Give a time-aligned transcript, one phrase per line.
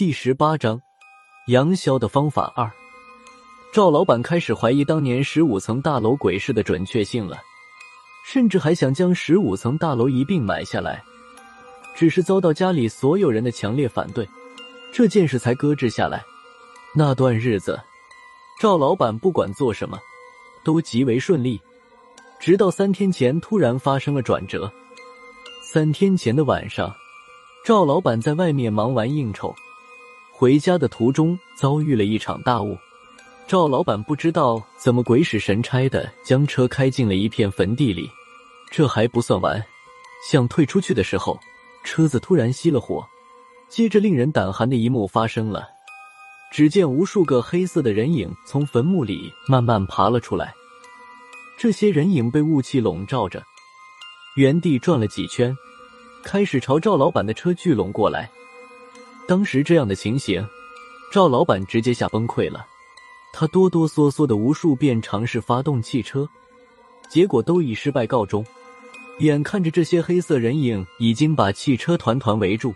[0.00, 0.80] 第十八章，
[1.48, 2.72] 杨潇的方法二。
[3.70, 7.36] 赵老板开始怀疑当年十五层大楼鬼市的准确性了，
[8.24, 11.02] 甚至还想将十五层大楼一并买下来，
[11.94, 14.26] 只是遭到家里所有人的强烈反对，
[14.90, 16.24] 这件事才搁置下来。
[16.94, 17.78] 那段日子，
[18.58, 19.98] 赵老板不管做什么，
[20.64, 21.60] 都极为顺利，
[22.38, 24.72] 直到三天前突然发生了转折。
[25.62, 26.90] 三天前的晚上，
[27.66, 29.54] 赵老板在外面忙完应酬。
[30.40, 32.74] 回家的途中遭遇了一场大雾，
[33.46, 38.10] 赵老板不知道怎么鬼使神差的将车开进了一片坟地里。
[38.70, 39.62] 这还不算完，
[40.26, 41.38] 想退出去的时候，
[41.84, 43.06] 车子突然熄了火。
[43.68, 45.68] 接着，令人胆寒的一幕发生了：
[46.50, 50.54] 只见无数个黑色的人影从坟墓里慢慢爬了出来。
[51.58, 53.44] 这些人影被雾气笼罩着，
[54.36, 55.54] 原地转了几圈，
[56.24, 58.30] 开始朝赵老板的车聚拢过来。
[59.30, 60.44] 当时这样的情形，
[61.12, 62.66] 赵老板直接吓崩溃了。
[63.32, 66.28] 他哆哆嗦嗦的无数遍尝试发动汽车，
[67.08, 68.44] 结果都以失败告终。
[69.20, 72.74] 眼看着这些黑色人影已经把汽车团团围住，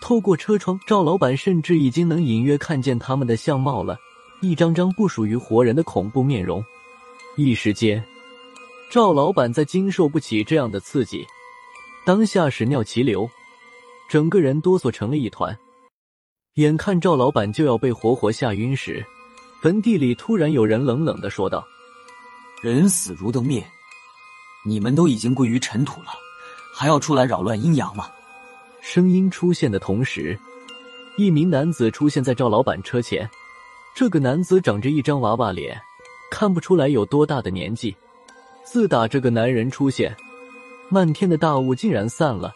[0.00, 3.98] 透过车窗，赵老板甚至已经能隐约看见他们的相貌了，
[4.40, 6.64] 一张张不属于活人的恐怖面容。
[7.36, 8.02] 一时间，
[8.90, 11.26] 赵老板在经受不起这样的刺激，
[12.06, 13.28] 当下屎尿齐流。
[14.08, 15.54] 整个人哆嗦成了一团，
[16.54, 19.04] 眼看赵老板就要被活活吓晕时，
[19.60, 21.62] 坟地里突然有人冷冷的说道
[22.62, 23.62] ：“人死如灯灭，
[24.64, 26.08] 你们都已经归于尘土了，
[26.74, 28.08] 还要出来扰乱阴阳吗？”
[28.80, 30.38] 声音出现的同时，
[31.18, 33.28] 一名男子出现在赵老板车前。
[33.94, 35.78] 这个男子长着一张娃娃脸，
[36.30, 37.94] 看不出来有多大的年纪。
[38.64, 40.16] 自打这个男人出现，
[40.88, 42.54] 漫天的大雾竟然散了。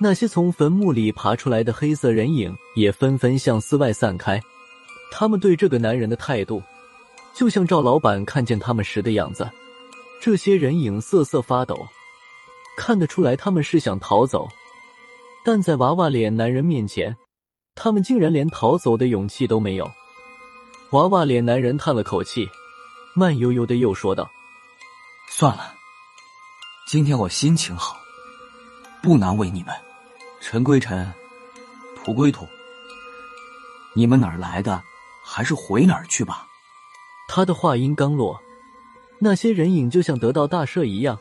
[0.00, 4.40] 那些从坟墓里爬出来的黑色人影也纷纷向寺外散开。
[5.10, 6.62] 他们对这个男人的态度，
[7.34, 9.48] 就像赵老板看见他们时的样子。
[10.20, 11.76] 这些人影瑟瑟发抖，
[12.76, 14.48] 看得出来他们是想逃走，
[15.44, 17.16] 但在娃娃脸男人面前，
[17.74, 19.90] 他们竟然连逃走的勇气都没有。
[20.90, 22.48] 娃娃脸男人叹了口气，
[23.14, 24.30] 慢悠悠的又说道
[25.30, 25.74] ：“算了，
[26.86, 27.96] 今天我心情好，
[29.02, 29.74] 不难为你们。”
[30.50, 31.06] 尘归尘，
[31.94, 32.48] 土归土。
[33.92, 34.82] 你们哪儿来的，
[35.22, 36.46] 还是回哪儿去吧。
[37.28, 38.40] 他的话音刚落，
[39.18, 41.18] 那些人影就像得到大赦一样，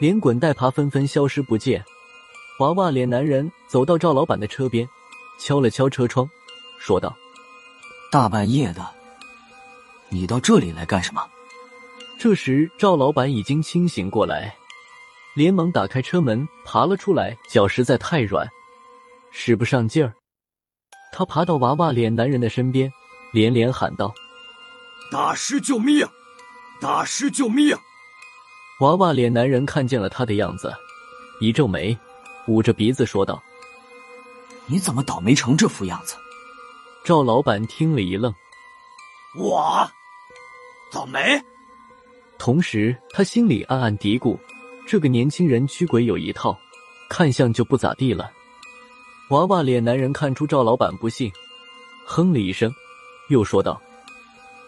[0.00, 1.84] 连滚带爬，纷纷消失不见。
[2.60, 4.88] 娃娃脸男人走到赵老板的车边，
[5.38, 6.26] 敲了敲车窗，
[6.78, 7.14] 说道
[8.10, 8.88] ：“大半夜的，
[10.08, 11.22] 你到这里来干什么？”
[12.18, 14.56] 这时，赵老板已经清醒过来。
[15.36, 17.36] 连忙打开车门，爬了出来。
[17.46, 18.48] 脚实在太软，
[19.30, 20.14] 使不上劲儿。
[21.12, 22.90] 他爬到娃娃脸男人的身边，
[23.34, 24.14] 连连喊道
[25.12, 26.08] ：“大师救命！
[26.80, 27.76] 大师救命！”
[28.80, 30.74] 娃娃脸男人看见了他的样子，
[31.38, 31.94] 一皱眉，
[32.48, 33.42] 捂着鼻子说道
[34.64, 36.16] ：“你怎么倒霉成这副样子？”
[37.04, 38.34] 赵老板听了一愣
[39.38, 39.86] ：“我
[40.90, 41.38] 倒霉？”
[42.38, 44.38] 同时，他心里暗暗嘀咕。
[44.86, 46.56] 这个年轻人驱鬼有一套，
[47.08, 48.30] 看相就不咋地了。
[49.30, 51.30] 娃娃脸男人看出赵老板不信，
[52.06, 52.72] 哼了一声，
[53.28, 53.82] 又说道：“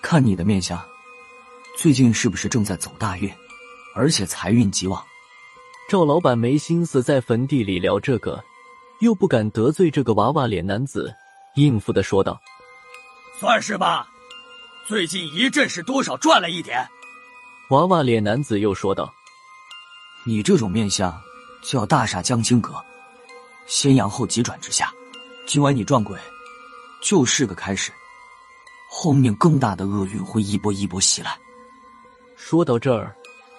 [0.00, 0.80] 看你的面相，
[1.76, 3.28] 最近是不是正在走大运，
[3.96, 5.04] 而且财运极旺？”
[5.90, 8.40] 赵老板没心思在坟地里聊这个，
[9.00, 11.12] 又不敢得罪这个娃娃脸男子，
[11.56, 12.40] 应付的说道
[13.40, 14.06] ：“算是吧，
[14.86, 16.88] 最近一阵是多少赚了一点。”
[17.70, 19.12] 娃娃脸男子又说道。
[20.26, 21.14] 你这种面相，
[21.62, 22.82] 叫大煞将倾阁，
[23.66, 24.90] 先扬后急转直下。
[25.46, 26.18] 今晚你撞鬼，
[27.02, 27.92] 就是个开始，
[28.88, 31.38] 后面更大的厄运会一波一波袭来。
[32.36, 33.14] 说到这儿，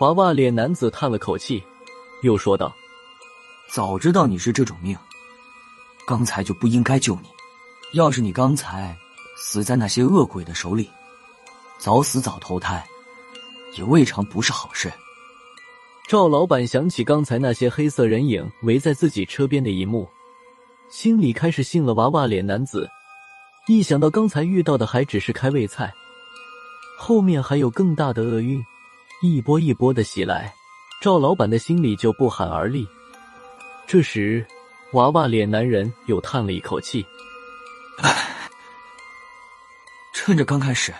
[0.00, 1.62] 娃娃脸男子叹了口气，
[2.22, 2.74] 又说道
[3.70, 4.98] ：“早知道你是这种命，
[6.08, 7.28] 刚才就不应该救你。
[7.92, 8.96] 要是你刚才
[9.36, 10.90] 死在那些恶鬼的手里，
[11.78, 12.84] 早死早投胎，
[13.76, 14.92] 也未尝不是好事。”
[16.08, 20.08] 赵老板想起刚才那些黑色人影围在自己车边的一幕，
[20.88, 22.88] 心里开始信了娃娃脸男子。
[23.66, 25.92] 一想到刚才遇到的还只是开胃菜，
[26.98, 28.64] 后面还有更大的厄运，
[29.20, 30.50] 一波一波的袭来，
[31.02, 32.88] 赵老板的心里就不寒而栗。
[33.86, 34.46] 这时，
[34.94, 37.04] 娃娃脸男人又叹了一口气
[38.00, 38.48] ：“唉，
[40.14, 40.94] 趁着刚开始，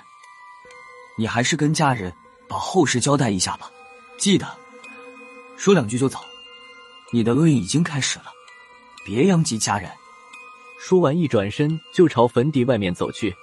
[1.16, 2.12] 你还是跟家人
[2.46, 3.70] 把后事交代一下吧，
[4.18, 4.46] 记得。”
[5.58, 6.20] 说两句就走，
[7.10, 8.26] 你的厄运已经开始了，
[9.04, 9.90] 别殃及家人。
[10.78, 13.36] 说完，一转身就朝坟地外面走去。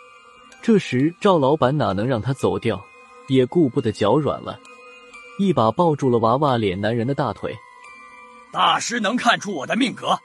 [0.62, 2.82] 这时，赵老板哪能让他走掉，
[3.28, 4.58] 也顾不得脚软了，
[5.38, 7.54] 一把抱住了娃娃脸男人的大腿。
[8.50, 10.18] 大师能看出我的命格，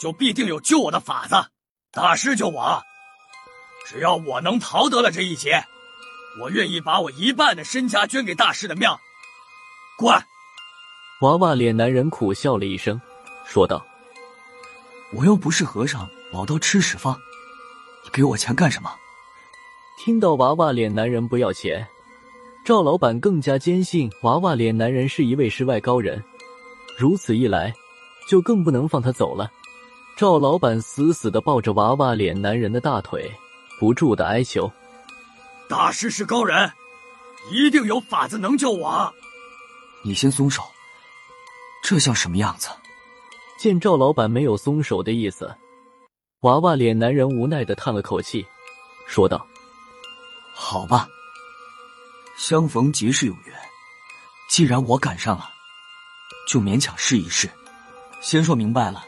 [0.00, 1.36] 就必定有救我的法子。
[1.92, 2.82] 大师救我，
[3.86, 5.64] 只要我能逃得了这一劫，
[6.42, 8.98] 我愿意把我一半的身家捐给大师的庙。
[9.96, 10.20] 滚！
[11.20, 13.00] 娃娃脸男人苦笑了一声，
[13.44, 13.84] 说道
[15.12, 17.12] ：“我又不是和尚，老道吃屎方，
[18.04, 18.88] 你给我钱干什么？”
[19.98, 21.84] 听到娃娃脸男人不要钱，
[22.64, 26.22] 赵老板更加坚信娃娃脸男人是一位世外高人。
[26.96, 27.74] 如此一来，
[28.28, 29.50] 就更不能放他走了。
[30.16, 33.28] 赵老板死死的抱着娃娃脸男人的大腿，
[33.80, 34.70] 不住的哀求
[35.68, 36.70] ：“大师是高人，
[37.50, 39.12] 一定有法子能救我。
[40.04, 40.62] 你先松手。”
[41.88, 42.68] 这像什么样子？
[43.58, 45.56] 见赵老板没有松手的意思，
[46.40, 48.46] 娃娃脸男人无奈的叹了口气，
[49.06, 49.46] 说道
[50.52, 51.08] ：“好吧，
[52.36, 53.56] 相逢即是有缘，
[54.50, 55.48] 既然我赶上了，
[56.46, 57.48] 就勉强试一试。
[58.20, 59.02] 先说明白了，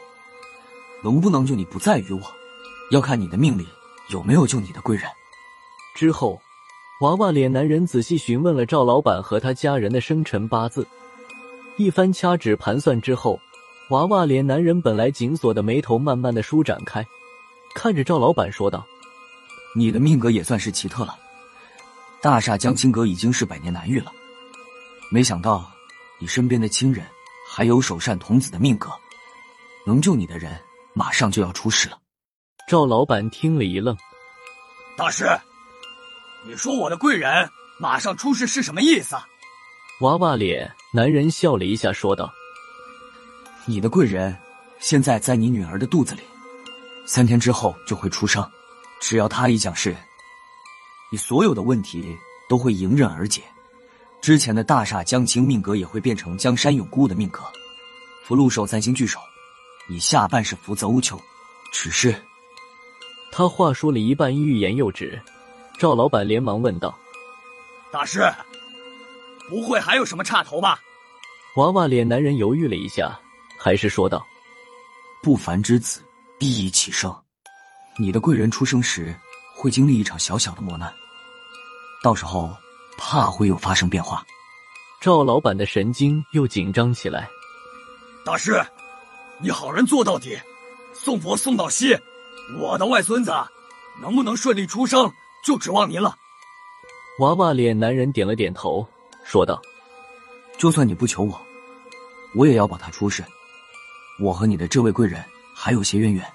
[1.03, 2.33] 能不能救你不在于我，
[2.89, 3.67] 要看你的命里
[4.09, 5.07] 有没有救你的贵人。”
[5.93, 6.41] 之后，
[7.01, 10.87] 娃娃脸男人仔细询问了赵老板和他家人的生辰八字。
[11.81, 13.41] 一番掐指盘算之后，
[13.89, 17.03] 娃娃脸男人本来紧锁的眉头慢慢的舒展开，
[17.73, 18.85] 看着赵老板说道
[19.75, 21.17] ：“你的命格也算是奇特了，
[22.21, 24.13] 大厦江青阁已经是百年难遇了。
[25.09, 25.71] 没想到
[26.19, 27.03] 你身边的亲人
[27.49, 28.91] 还有首善童子的命格，
[29.83, 30.55] 能救你的人
[30.93, 31.97] 马上就要出事了。”
[32.69, 33.97] 赵老板听了一愣
[34.95, 35.25] ：“大师，
[36.45, 37.49] 你说我的贵人
[37.79, 39.15] 马上出事是什么意思？”
[40.01, 42.33] 娃娃脸男人笑了一下，说道
[43.65, 44.35] ：“你的贵人
[44.79, 46.21] 现在在你女儿的肚子里，
[47.05, 48.43] 三天之后就会出生。
[48.99, 49.95] 只要他一讲事，
[51.11, 52.17] 你所有的问题
[52.49, 53.43] 都会迎刃而解。
[54.21, 57.43] 之前的大厦江青命格也会变成江山永固的命格。
[58.23, 59.19] 福禄寿三星聚首，
[59.87, 61.19] 你下半世福泽无穷。
[61.71, 62.15] 只是……”
[63.31, 65.21] 他话说了一半，欲言又止。
[65.77, 66.97] 赵老板连忙问道
[67.93, 68.19] ：“大师。”
[69.49, 70.79] 不会还有什么岔头吧？
[71.57, 73.19] 娃娃脸男人犹豫了一下，
[73.57, 74.25] 还是说道
[75.21, 76.01] ：“不凡之子
[76.39, 77.13] 必易起生，
[77.97, 79.13] 你的贵人出生时
[79.53, 80.93] 会经历一场小小的磨难，
[82.01, 82.55] 到时候
[82.97, 84.23] 怕会有发生变化。”
[85.01, 87.27] 赵老板的神经又紧张起来。
[88.23, 88.63] 大师，
[89.39, 90.39] 你好人做到底，
[90.93, 91.97] 送佛送到西，
[92.59, 93.33] 我的外孙子
[94.01, 95.11] 能不能顺利出生，
[95.43, 96.15] 就指望您了。
[97.19, 98.87] 娃娃脸男人点了点头。
[99.23, 99.61] 说道
[100.57, 101.41] ：“就算你不求我，
[102.35, 103.23] 我也要保他出世。
[104.19, 105.23] 我和你的这位贵人
[105.55, 106.25] 还有些渊源。”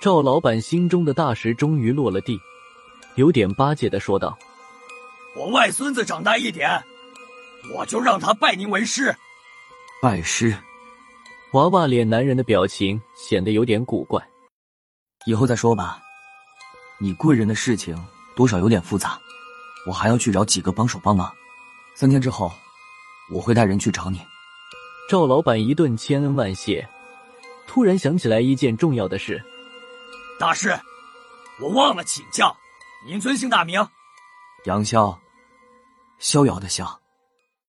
[0.00, 2.40] 赵老板心中的大石终于落了地，
[3.16, 4.38] 有点巴结的说道
[5.36, 6.82] ：“我外孙子长大一点，
[7.74, 9.14] 我就让他拜您为师。”
[10.00, 10.56] 拜师？
[11.52, 14.26] 娃娃脸男人的表情显得有点古怪。
[15.26, 16.00] 以后再说吧。
[16.98, 17.94] 你贵人的事情
[18.34, 19.18] 多少有点复杂，
[19.86, 21.30] 我还要去找几个帮手帮忙。
[22.00, 22.50] 三天之后，
[23.30, 24.26] 我会带人去找你。
[25.06, 26.88] 赵老板一顿千恩万谢，
[27.66, 29.44] 突然想起来一件重要的事。
[30.38, 30.74] 大师，
[31.60, 32.56] 我忘了请教，
[33.06, 33.86] 您尊姓大名？
[34.64, 35.20] 杨逍，
[36.18, 36.99] 逍遥的逍。